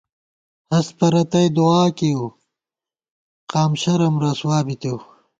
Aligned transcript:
ہست 0.71 0.91
پرَتئی 0.97 1.47
دووا 1.55 1.83
کېیؤ، 1.97 2.25
قام 3.51 3.71
شرَم 3.81 4.15
رسوا 4.23 4.57
بِتېؤ 4.65 4.97